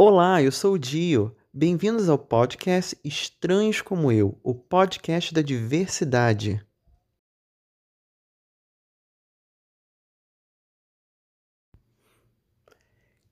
Olá, 0.00 0.40
eu 0.40 0.52
sou 0.52 0.74
o 0.74 0.78
Dio. 0.78 1.34
Bem-vindos 1.52 2.08
ao 2.08 2.16
podcast 2.16 2.96
Estranhos 3.02 3.80
como 3.80 4.12
Eu, 4.12 4.38
o 4.44 4.54
podcast 4.54 5.34
da 5.34 5.42
diversidade. 5.42 6.64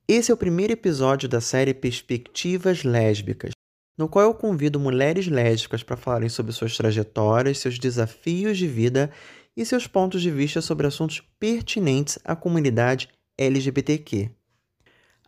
Esse 0.08 0.32
é 0.32 0.34
o 0.34 0.36
primeiro 0.36 0.72
episódio 0.72 1.28
da 1.28 1.40
série 1.40 1.72
Perspectivas 1.72 2.82
Lésbicas, 2.82 3.52
no 3.96 4.08
qual 4.08 4.24
eu 4.24 4.34
convido 4.34 4.80
mulheres 4.80 5.28
lésbicas 5.28 5.84
para 5.84 5.96
falarem 5.96 6.28
sobre 6.28 6.50
suas 6.50 6.76
trajetórias, 6.76 7.58
seus 7.58 7.78
desafios 7.78 8.58
de 8.58 8.66
vida 8.66 9.12
e 9.56 9.64
seus 9.64 9.86
pontos 9.86 10.20
de 10.20 10.32
vista 10.32 10.60
sobre 10.60 10.88
assuntos 10.88 11.22
pertinentes 11.38 12.18
à 12.24 12.34
comunidade 12.34 13.08
LGBTQ. 13.38 14.34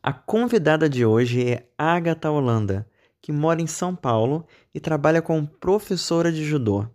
A 0.09 0.13
convidada 0.15 0.89
de 0.89 1.05
hoje 1.05 1.47
é 1.47 1.69
Agatha 1.77 2.31
Holanda, 2.31 2.89
que 3.21 3.31
mora 3.31 3.61
em 3.61 3.67
São 3.67 3.95
Paulo 3.95 4.47
e 4.75 4.81
trabalha 4.81 5.21
como 5.21 5.47
professora 5.47 6.33
de 6.33 6.47
judô. 6.47 6.87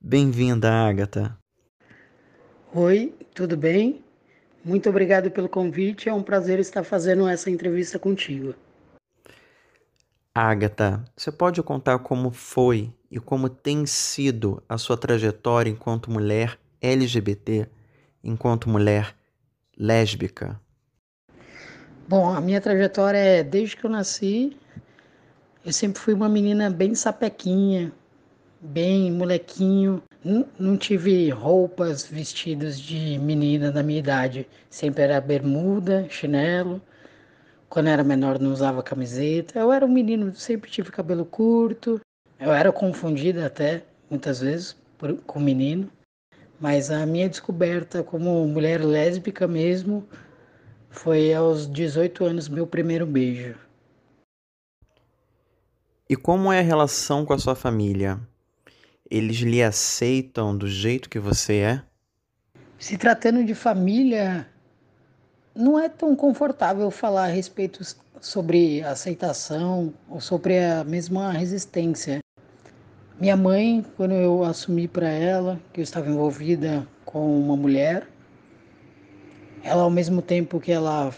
Bem-vinda, 0.00 0.70
Agatha. 0.70 1.36
Oi, 2.72 3.12
tudo 3.34 3.56
bem? 3.56 4.04
Muito 4.64 4.88
obrigado 4.88 5.28
pelo 5.28 5.48
convite. 5.48 6.08
É 6.08 6.14
um 6.14 6.22
prazer 6.22 6.60
estar 6.60 6.84
fazendo 6.84 7.26
essa 7.26 7.50
entrevista 7.50 7.98
contigo. 7.98 8.54
Agatha, 10.32 11.02
você 11.16 11.32
pode 11.32 11.60
contar 11.64 11.98
como 11.98 12.30
foi 12.30 12.94
e 13.10 13.18
como 13.18 13.48
tem 13.48 13.84
sido 13.86 14.62
a 14.68 14.78
sua 14.78 14.96
trajetória 14.96 15.68
enquanto 15.68 16.12
mulher 16.12 16.56
LGBT, 16.80 17.66
enquanto 18.22 18.70
mulher 18.70 19.16
lésbica? 19.76 20.61
Bom, 22.12 22.28
a 22.28 22.42
minha 22.42 22.60
trajetória 22.60 23.16
é 23.16 23.42
desde 23.42 23.74
que 23.74 23.86
eu 23.86 23.90
nasci, 23.90 24.54
eu 25.64 25.72
sempre 25.72 25.98
fui 25.98 26.12
uma 26.12 26.28
menina 26.28 26.68
bem 26.68 26.94
sapequinha, 26.94 27.90
bem 28.60 29.10
molequinho. 29.10 30.02
Não, 30.58 30.76
tive 30.76 31.30
roupas, 31.30 32.06
vestidos 32.06 32.78
de 32.78 33.18
menina 33.18 33.72
da 33.72 33.82
minha 33.82 33.98
idade. 33.98 34.46
Sempre 34.68 35.04
era 35.04 35.22
bermuda, 35.22 36.06
chinelo. 36.10 36.82
Quando 37.70 37.88
era 37.88 38.04
menor 38.04 38.38
não 38.38 38.52
usava 38.52 38.82
camiseta. 38.82 39.58
Eu 39.58 39.72
era 39.72 39.86
um 39.86 39.90
menino, 39.90 40.34
sempre 40.34 40.70
tive 40.70 40.90
cabelo 40.90 41.24
curto. 41.24 41.98
Eu 42.38 42.52
era 42.52 42.70
confundida 42.70 43.46
até, 43.46 43.84
muitas 44.10 44.40
vezes, 44.42 44.76
por, 44.98 45.16
com 45.22 45.40
menino. 45.40 45.90
Mas 46.60 46.90
a 46.90 47.06
minha 47.06 47.26
descoberta 47.26 48.02
como 48.02 48.46
mulher 48.46 48.84
lésbica 48.84 49.48
mesmo 49.48 50.06
foi 50.92 51.32
aos 51.32 51.66
18 51.68 52.24
anos 52.24 52.48
meu 52.48 52.66
primeiro 52.66 53.06
beijo. 53.06 53.56
E 56.08 56.14
como 56.14 56.52
é 56.52 56.60
a 56.60 56.62
relação 56.62 57.24
com 57.24 57.32
a 57.32 57.38
sua 57.38 57.54
família? 57.54 58.20
Eles 59.10 59.38
lhe 59.38 59.62
aceitam 59.62 60.56
do 60.56 60.68
jeito 60.68 61.08
que 61.08 61.18
você 61.18 61.56
é? 61.56 61.82
Se 62.78 62.98
tratando 62.98 63.42
de 63.44 63.54
família, 63.54 64.46
não 65.54 65.78
é 65.78 65.88
tão 65.88 66.14
confortável 66.14 66.90
falar 66.90 67.24
a 67.24 67.32
respeito 67.32 67.82
sobre 68.20 68.82
aceitação 68.82 69.92
ou 70.08 70.20
sobre 70.20 70.58
a 70.58 70.84
mesma 70.84 71.32
resistência. 71.32 72.20
Minha 73.18 73.36
mãe, 73.36 73.84
quando 73.96 74.12
eu 74.12 74.44
assumi 74.44 74.86
para 74.86 75.08
ela 75.08 75.58
que 75.72 75.80
eu 75.80 75.84
estava 75.84 76.10
envolvida 76.10 76.86
com 77.04 77.40
uma 77.40 77.56
mulher, 77.56 78.06
ela 79.62 79.82
ao 79.82 79.90
mesmo 79.90 80.20
tempo 80.20 80.60
que 80.60 80.72
ela 80.72 81.12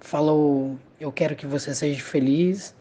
falou 0.00 0.78
eu 0.98 1.12
quero 1.12 1.36
que 1.36 1.46
você 1.46 1.74
seja 1.74 2.02
feliz, 2.02 2.74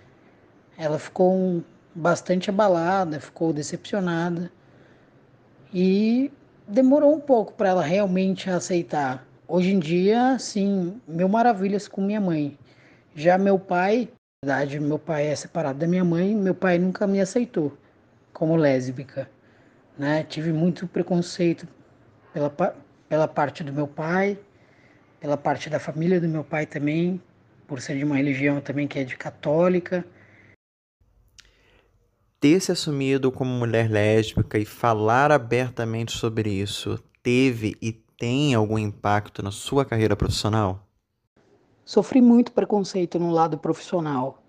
ela 0.77 0.97
ficou 0.97 1.63
bastante 1.93 2.49
abalada, 2.49 3.19
ficou 3.19 3.51
decepcionada 3.51 4.51
e 5.73 6.31
demorou 6.67 7.13
um 7.13 7.19
pouco 7.19 7.53
para 7.53 7.69
ela 7.69 7.81
realmente 7.81 8.49
aceitar. 8.49 9.25
Hoje 9.47 9.71
em 9.71 9.79
dia, 9.79 10.37
sim, 10.39 10.99
mil 11.07 11.29
maravilhas 11.29 11.87
com 11.87 12.01
minha 12.01 12.21
mãe. 12.21 12.57
Já 13.13 13.37
meu 13.37 13.59
pai, 13.59 14.09
na 14.43 14.55
verdade, 14.55 14.79
meu 14.79 14.99
pai 14.99 15.27
é 15.27 15.35
separado 15.35 15.79
da 15.79 15.87
minha 15.87 16.03
mãe, 16.03 16.33
meu 16.33 16.55
pai 16.55 16.77
nunca 16.77 17.05
me 17.05 17.19
aceitou 17.19 17.77
como 18.33 18.55
lésbica, 18.55 19.29
né? 19.97 20.23
Tive 20.23 20.51
muito 20.51 20.87
preconceito 20.87 21.67
pela, 22.33 22.49
pela 23.07 23.27
parte 23.27 23.63
do 23.63 23.71
meu 23.71 23.87
pai, 23.87 24.37
pela 25.25 25.37
parte 25.37 25.71
da 25.71 25.79
família 25.79 26.21
do 26.21 26.27
meu 26.27 26.43
pai 26.43 26.67
também, 26.67 27.19
por 27.65 27.81
ser 27.81 27.97
de 27.97 28.03
uma 28.03 28.15
religião 28.15 28.61
também 28.61 28.87
que 28.87 28.99
é 28.99 29.03
de 29.03 29.17
católica. 29.17 30.05
Ter 32.39 32.59
se 32.59 32.71
assumido 32.71 33.31
como 33.31 33.49
mulher 33.49 33.89
lésbica 33.89 34.59
e 34.59 34.65
falar 34.65 35.31
abertamente 35.31 36.11
sobre 36.11 36.51
isso 36.51 37.03
teve 37.23 37.75
e 37.81 37.91
tem 37.91 38.53
algum 38.53 38.77
impacto 38.77 39.41
na 39.41 39.49
sua 39.49 39.83
carreira 39.83 40.15
profissional? 40.15 40.87
Sofri 41.83 42.21
muito 42.21 42.51
preconceito 42.51 43.17
no 43.17 43.31
lado 43.31 43.57
profissional, 43.57 44.43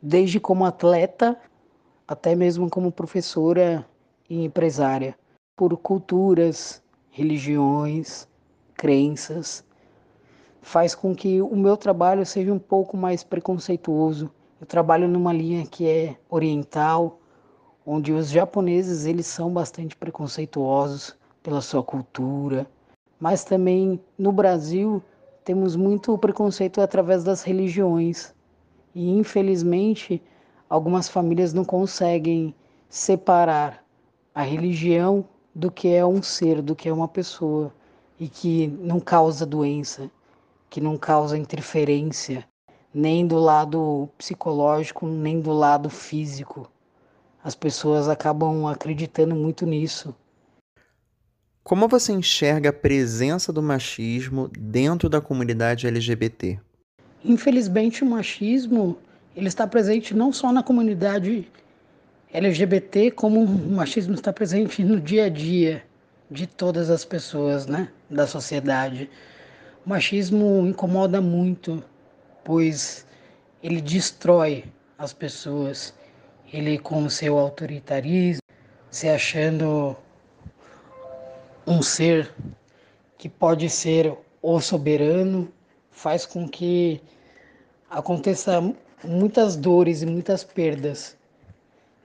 desde 0.00 0.40
como 0.40 0.64
atleta 0.64 1.38
até 2.08 2.34
mesmo 2.34 2.70
como 2.70 2.90
professora 2.90 3.86
e 4.26 4.42
empresária, 4.42 5.14
por 5.54 5.76
culturas, 5.76 6.82
religiões, 7.10 8.26
crenças 8.74 9.62
faz 10.62 10.94
com 10.94 11.14
que 11.14 11.42
o 11.42 11.56
meu 11.56 11.76
trabalho 11.76 12.24
seja 12.24 12.52
um 12.52 12.58
pouco 12.58 12.96
mais 12.96 13.24
preconceituoso. 13.24 14.30
Eu 14.60 14.66
trabalho 14.66 15.08
numa 15.08 15.32
linha 15.32 15.66
que 15.66 15.86
é 15.86 16.16
oriental, 16.30 17.18
onde 17.84 18.12
os 18.12 18.30
japoneses 18.30 19.04
eles 19.04 19.26
são 19.26 19.52
bastante 19.52 19.96
preconceituosos 19.96 21.16
pela 21.42 21.60
sua 21.60 21.82
cultura, 21.82 22.64
mas 23.18 23.42
também 23.42 24.00
no 24.16 24.30
Brasil 24.30 25.02
temos 25.44 25.74
muito 25.74 26.16
preconceito 26.16 26.80
através 26.80 27.24
das 27.24 27.42
religiões. 27.42 28.32
E 28.94 29.10
infelizmente, 29.10 30.22
algumas 30.70 31.08
famílias 31.08 31.52
não 31.52 31.64
conseguem 31.64 32.54
separar 32.88 33.84
a 34.32 34.42
religião 34.42 35.24
do 35.52 35.72
que 35.72 35.88
é 35.88 36.06
um 36.06 36.22
ser, 36.22 36.62
do 36.62 36.76
que 36.76 36.88
é 36.88 36.92
uma 36.92 37.08
pessoa 37.08 37.74
e 38.18 38.28
que 38.28 38.68
não 38.68 39.00
causa 39.00 39.44
doença 39.44 40.08
que 40.72 40.80
não 40.80 40.96
causa 40.96 41.36
interferência 41.36 42.48
nem 42.94 43.26
do 43.26 43.38
lado 43.38 44.08
psicológico, 44.16 45.06
nem 45.06 45.38
do 45.38 45.52
lado 45.52 45.90
físico. 45.90 46.66
As 47.44 47.54
pessoas 47.54 48.08
acabam 48.08 48.66
acreditando 48.66 49.34
muito 49.34 49.66
nisso. 49.66 50.14
Como 51.62 51.86
você 51.86 52.12
enxerga 52.12 52.70
a 52.70 52.72
presença 52.72 53.52
do 53.52 53.62
machismo 53.62 54.48
dentro 54.58 55.10
da 55.10 55.20
comunidade 55.20 55.86
LGBT? 55.86 56.58
Infelizmente, 57.22 58.02
o 58.02 58.06
machismo 58.06 58.96
ele 59.36 59.48
está 59.48 59.66
presente 59.66 60.14
não 60.14 60.32
só 60.32 60.50
na 60.50 60.62
comunidade 60.62 61.46
LGBT, 62.32 63.10
como 63.10 63.44
o 63.44 63.72
machismo 63.72 64.14
está 64.14 64.32
presente 64.32 64.82
no 64.82 64.98
dia 64.98 65.26
a 65.26 65.28
dia 65.28 65.82
de 66.30 66.46
todas 66.46 66.88
as 66.88 67.04
pessoas, 67.04 67.66
né, 67.66 67.88
da 68.08 68.26
sociedade. 68.26 69.10
O 69.84 69.88
machismo 69.88 70.64
incomoda 70.64 71.20
muito, 71.20 71.82
pois 72.44 73.04
ele 73.60 73.80
destrói 73.80 74.64
as 74.96 75.12
pessoas. 75.12 75.92
Ele, 76.52 76.78
com 76.78 77.08
seu 77.10 77.36
autoritarismo, 77.36 78.42
se 78.88 79.08
achando 79.08 79.96
um 81.66 81.82
ser 81.82 82.32
que 83.18 83.28
pode 83.28 83.68
ser 83.68 84.16
o 84.40 84.60
soberano, 84.60 85.52
faz 85.90 86.24
com 86.24 86.48
que 86.48 87.00
aconteça 87.90 88.60
muitas 89.02 89.56
dores 89.56 90.02
e 90.02 90.06
muitas 90.06 90.44
perdas, 90.44 91.16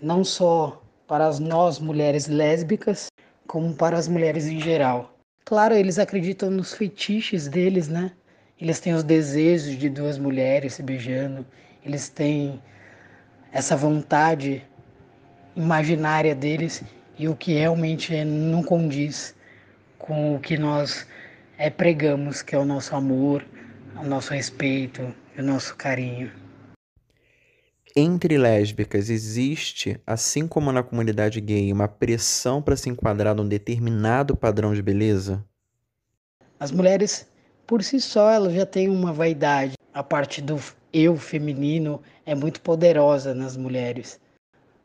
não 0.01 0.23
só 0.23 0.81
para 1.07 1.29
nós 1.39 1.77
mulheres 1.77 2.25
lésbicas, 2.25 3.07
como 3.45 3.75
para 3.75 3.97
as 3.97 4.07
mulheres 4.07 4.47
em 4.47 4.59
geral. 4.59 5.16
Claro, 5.47 5.73
eles 5.73 5.97
acreditam 5.97 6.51
nos 6.51 6.73
fetiches 6.73 7.47
deles, 7.47 7.87
né? 7.87 8.11
Eles 8.59 8.81
têm 8.81 8.93
os 8.93 9.01
desejos 9.01 9.77
de 9.77 9.87
duas 9.89 10.17
mulheres 10.17 10.73
se 10.73 10.83
beijando, 10.83 11.45
eles 11.85 12.09
têm 12.09 12.61
essa 13.53 13.73
vontade 13.77 14.61
imaginária 15.55 16.35
deles 16.35 16.83
e 17.17 17.29
o 17.29 17.35
que 17.37 17.53
realmente 17.53 18.25
não 18.25 18.61
condiz 18.61 19.33
com 19.97 20.35
o 20.35 20.39
que 20.41 20.57
nós 20.57 21.07
é, 21.57 21.69
pregamos, 21.69 22.41
que 22.41 22.53
é 22.53 22.59
o 22.59 22.65
nosso 22.65 22.93
amor, 22.93 23.41
o 23.95 24.03
nosso 24.03 24.33
respeito, 24.33 25.15
o 25.37 25.41
nosso 25.41 25.77
carinho. 25.77 26.29
Entre 27.99 28.37
lésbicas 28.37 29.09
existe, 29.09 29.99
assim 30.05 30.47
como 30.47 30.71
na 30.71 30.83
comunidade 30.83 31.41
gay, 31.41 31.73
uma 31.73 31.87
pressão 31.87 32.61
para 32.61 32.77
se 32.77 32.91
enquadrar 32.91 33.33
num 33.33 33.47
determinado 33.47 34.37
padrão 34.37 34.71
de 34.75 34.83
beleza? 34.83 35.43
As 36.59 36.69
mulheres, 36.69 37.27
por 37.65 37.81
si 37.81 37.99
só, 37.99 38.29
elas 38.29 38.53
já 38.53 38.67
têm 38.67 38.87
uma 38.87 39.11
vaidade, 39.11 39.73
a 39.91 40.03
parte 40.03 40.43
do 40.43 40.59
eu 40.93 41.17
feminino 41.17 41.99
é 42.23 42.35
muito 42.35 42.61
poderosa 42.61 43.33
nas 43.33 43.57
mulheres. 43.57 44.19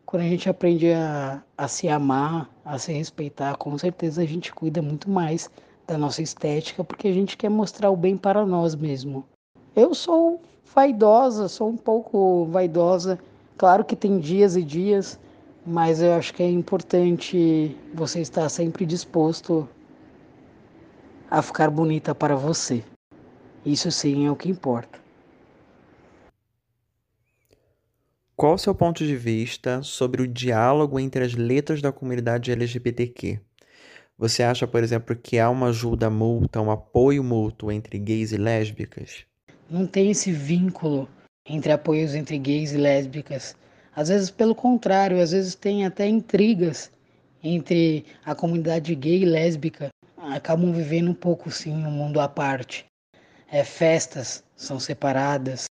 Quando 0.06 0.22
a 0.22 0.28
gente 0.28 0.48
aprende 0.48 0.90
a, 0.90 1.42
a 1.54 1.68
se 1.68 1.90
amar, 1.90 2.48
a 2.64 2.78
se 2.78 2.94
respeitar, 2.94 3.58
com 3.58 3.76
certeza 3.76 4.22
a 4.22 4.26
gente 4.26 4.54
cuida 4.54 4.80
muito 4.80 5.10
mais 5.10 5.50
da 5.86 5.98
nossa 5.98 6.22
estética, 6.22 6.82
porque 6.82 7.08
a 7.08 7.12
gente 7.12 7.36
quer 7.36 7.50
mostrar 7.50 7.90
o 7.90 7.96
bem 7.96 8.16
para 8.16 8.46
nós 8.46 8.74
mesmo. 8.74 9.26
Eu 9.74 9.94
sou 9.94 10.42
vaidosa, 10.74 11.48
sou 11.48 11.70
um 11.70 11.76
pouco 11.78 12.44
vaidosa. 12.46 13.18
Claro 13.56 13.82
que 13.82 13.96
tem 13.96 14.18
dias 14.18 14.54
e 14.54 14.62
dias, 14.62 15.18
mas 15.64 16.02
eu 16.02 16.12
acho 16.12 16.34
que 16.34 16.42
é 16.42 16.50
importante 16.50 17.74
você 17.94 18.20
estar 18.20 18.48
sempre 18.50 18.84
disposto 18.84 19.66
a 21.30 21.40
ficar 21.40 21.70
bonita 21.70 22.14
para 22.14 22.36
você. 22.36 22.84
Isso 23.64 23.90
sim 23.90 24.26
é 24.26 24.30
o 24.30 24.36
que 24.36 24.50
importa. 24.50 25.00
Qual 28.36 28.54
o 28.54 28.58
seu 28.58 28.74
ponto 28.74 29.06
de 29.06 29.16
vista 29.16 29.82
sobre 29.82 30.20
o 30.20 30.28
diálogo 30.28 31.00
entre 31.00 31.24
as 31.24 31.32
letras 31.32 31.80
da 31.80 31.90
comunidade 31.90 32.52
LGBTQ? 32.52 33.40
Você 34.18 34.42
acha, 34.42 34.66
por 34.66 34.82
exemplo, 34.82 35.16
que 35.16 35.38
há 35.38 35.48
uma 35.48 35.68
ajuda 35.68 36.10
mútua, 36.10 36.60
um 36.60 36.70
apoio 36.70 37.24
mútuo 37.24 37.72
entre 37.72 37.98
gays 37.98 38.32
e 38.32 38.36
lésbicas? 38.36 39.31
Não 39.72 39.86
tem 39.86 40.10
esse 40.10 40.30
vínculo 40.30 41.08
entre 41.48 41.72
apoios 41.72 42.14
entre 42.14 42.36
gays 42.36 42.72
e 42.72 42.76
lésbicas. 42.76 43.56
Às 43.96 44.10
vezes, 44.10 44.30
pelo 44.30 44.54
contrário, 44.54 45.18
às 45.18 45.30
vezes 45.30 45.54
tem 45.54 45.86
até 45.86 46.06
intrigas 46.06 46.92
entre 47.42 48.04
a 48.22 48.34
comunidade 48.34 48.94
gay 48.94 49.22
e 49.22 49.24
lésbica. 49.24 49.88
Acabam 50.18 50.74
vivendo 50.74 51.10
um 51.10 51.14
pouco, 51.14 51.50
sim, 51.50 51.72
um 51.72 51.90
mundo 51.90 52.20
à 52.20 52.28
parte. 52.28 52.84
É, 53.50 53.64
festas 53.64 54.44
são 54.54 54.78
separadas, 54.78 55.64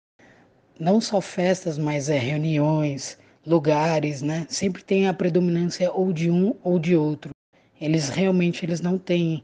não 0.79 0.99
só 0.99 1.21
festas, 1.21 1.77
mas 1.77 2.09
é 2.09 2.17
reuniões, 2.17 3.19
lugares, 3.45 4.23
né? 4.23 4.47
Sempre 4.49 4.83
tem 4.83 5.07
a 5.07 5.13
predominância 5.13 5.91
ou 5.91 6.11
de 6.11 6.31
um 6.31 6.55
ou 6.63 6.79
de 6.79 6.95
outro. 6.95 7.29
Eles 7.79 8.09
realmente 8.09 8.65
eles 8.65 8.81
não 8.81 8.97
têm 8.97 9.43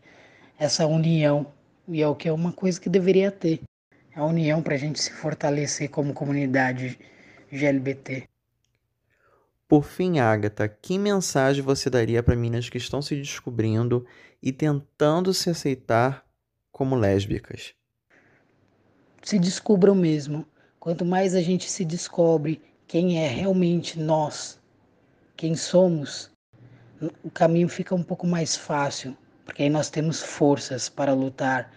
essa 0.58 0.88
união 0.88 1.46
e 1.88 2.02
é 2.02 2.08
o 2.08 2.16
que 2.16 2.28
é 2.28 2.34
uma 2.34 2.52
coisa 2.52 2.82
que 2.82 2.90
deveria 2.90 3.30
ter. 3.30 3.62
A 4.18 4.26
união 4.26 4.64
para 4.64 4.74
a 4.74 4.78
gente 4.78 5.00
se 5.00 5.14
fortalecer 5.14 5.92
como 5.92 6.12
comunidade 6.12 6.98
GLBT. 7.52 8.28
Por 9.68 9.84
fim, 9.84 10.18
Agatha, 10.18 10.68
que 10.68 10.98
mensagem 10.98 11.62
você 11.62 11.88
daria 11.88 12.24
para 12.24 12.36
meninas 12.36 12.68
que 12.68 12.80
estão 12.80 13.00
se 13.00 13.16
descobrindo 13.16 14.08
e 14.42 14.52
tentando 14.52 15.36
se 15.36 15.52
aceitar 15.52 16.26
como 16.72 16.96
lésbicas? 16.96 17.76
Se 19.22 19.38
descubram 19.38 19.94
mesmo. 19.94 20.48
Quanto 20.80 21.06
mais 21.06 21.36
a 21.36 21.42
gente 21.42 21.70
se 21.70 21.86
descobre 21.86 22.60
quem 22.88 23.24
é 23.24 23.28
realmente 23.28 24.00
nós, 24.00 24.60
quem 25.36 25.56
somos, 25.56 26.32
o 27.24 27.30
caminho 27.30 27.70
fica 27.70 27.94
um 27.94 28.02
pouco 28.02 28.26
mais 28.26 28.56
fácil, 28.56 29.16
porque 29.46 29.62
aí 29.62 29.70
nós 29.70 29.92
temos 29.92 30.24
forças 30.24 30.90
para 30.90 31.14
lutar. 31.14 31.72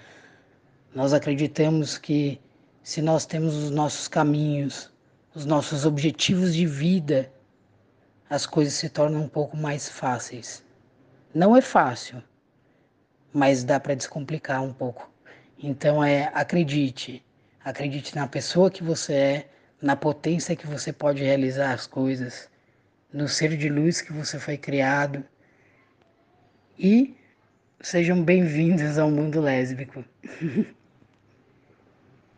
Nós 0.94 1.12
acreditamos 1.12 1.96
que 1.96 2.40
se 2.82 3.00
nós 3.00 3.24
temos 3.24 3.54
os 3.54 3.70
nossos 3.70 4.08
caminhos, 4.08 4.92
os 5.34 5.44
nossos 5.44 5.86
objetivos 5.86 6.54
de 6.54 6.66
vida, 6.66 7.32
as 8.28 8.46
coisas 8.46 8.74
se 8.74 8.88
tornam 8.88 9.22
um 9.22 9.28
pouco 9.28 9.56
mais 9.56 9.88
fáceis. 9.88 10.64
Não 11.34 11.56
é 11.56 11.60
fácil, 11.60 12.22
mas 13.32 13.62
dá 13.62 13.78
para 13.78 13.94
descomplicar 13.94 14.62
um 14.62 14.72
pouco. 14.72 15.08
Então 15.58 16.02
é 16.02 16.30
acredite, 16.34 17.24
Acredite 17.62 18.16
na 18.16 18.26
pessoa 18.26 18.70
que 18.70 18.82
você 18.82 19.12
é, 19.12 19.48
na 19.82 19.94
potência 19.94 20.56
que 20.56 20.66
você 20.66 20.92
pode 20.92 21.22
realizar 21.22 21.72
as 21.72 21.86
coisas, 21.86 22.48
no 23.12 23.28
ser 23.28 23.54
de 23.54 23.68
luz 23.68 24.00
que 24.00 24.12
você 24.14 24.38
foi 24.38 24.56
criado. 24.56 25.22
E 26.78 27.14
sejam 27.82 28.24
bem-vindos 28.24 28.98
ao 28.98 29.10
mundo 29.10 29.42
lésbico. 29.42 30.02